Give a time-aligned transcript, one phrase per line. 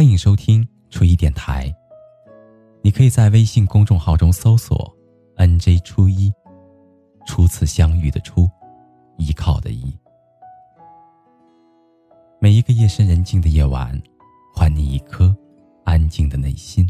[0.00, 1.70] 欢迎收听初一电台。
[2.80, 4.90] 你可以在微信公众号中搜索
[5.36, 6.32] “nj 初一”，
[7.28, 8.48] 初次相遇的初，
[9.18, 9.94] 依靠的依。
[12.40, 13.92] 每一个夜深人静的夜晚，
[14.56, 15.36] 还你一颗
[15.84, 16.88] 安静的内心。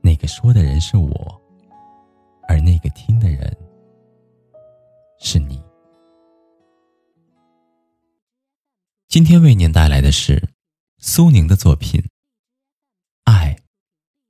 [0.00, 1.42] 那个说的人是我，
[2.48, 3.54] 而那个听的人
[5.18, 5.62] 是你。
[9.08, 10.42] 今天为您带来的是。
[11.04, 12.00] 苏宁的作品
[13.24, 13.56] 《爱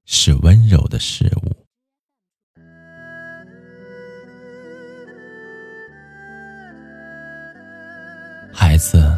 [0.06, 1.50] 是温柔的事物》。
[8.50, 9.14] 孩子，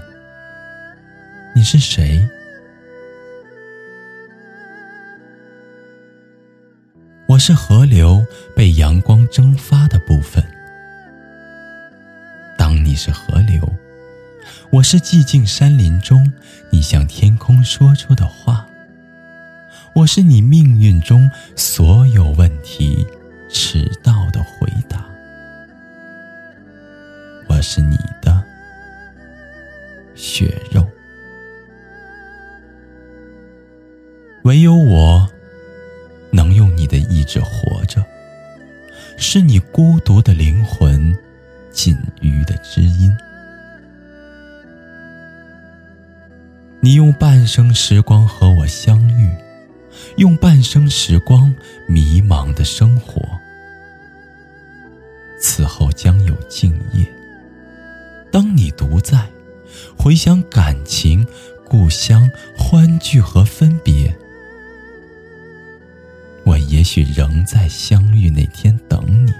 [1.54, 2.20] 你是谁？
[7.28, 8.20] 我是河流
[8.56, 10.44] 被阳光蒸发的部分。
[12.58, 13.63] 当你是河流。
[14.74, 16.32] 我是寂静山林中
[16.68, 18.66] 你向天空说出的话，
[19.94, 23.06] 我是你命运中所有问题
[23.48, 25.06] 迟到的回答，
[27.46, 28.42] 我是你的
[30.16, 30.84] 血肉，
[34.42, 35.24] 唯有我
[36.32, 38.04] 能用你的意志活着，
[39.16, 41.16] 是你孤独的灵魂
[46.84, 49.34] 你用半生时光和我相遇，
[50.18, 51.50] 用半生时光
[51.88, 53.22] 迷茫的生活。
[55.40, 57.10] 此后将有静夜。
[58.30, 59.26] 当你独在，
[59.96, 61.26] 回想感情、
[61.66, 64.14] 故乡、欢聚和分别，
[66.44, 69.32] 我也许仍在相遇那天等你。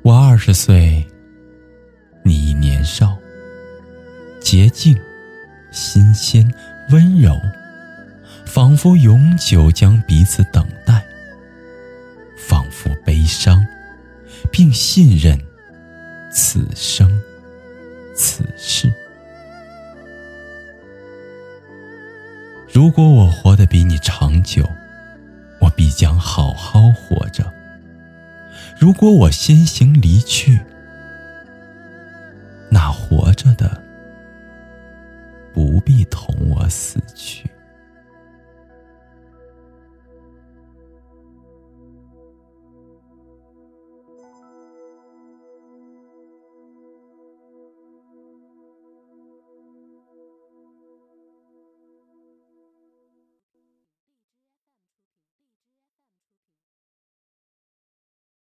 [0.00, 1.06] 我二十岁。
[4.50, 4.98] 洁净、
[5.70, 6.50] 新鲜、
[6.88, 7.38] 温柔，
[8.46, 11.02] 仿佛永久将彼此等待；
[12.34, 13.62] 仿佛悲伤，
[14.50, 15.38] 并信任
[16.30, 17.20] 此生
[18.16, 18.90] 此世。
[22.72, 24.66] 如果我活得比你长久，
[25.60, 27.44] 我必将好好活着；
[28.78, 30.58] 如果我先行离去，
[32.70, 33.82] 那活着的，
[35.52, 37.48] 不必同我死去。